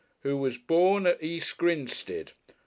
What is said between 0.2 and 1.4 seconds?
"'who was born at